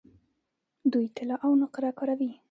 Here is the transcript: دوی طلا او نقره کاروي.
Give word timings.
دوی 0.91 1.07
طلا 1.15 1.35
او 1.45 1.51
نقره 1.61 1.91
کاروي. 1.99 2.31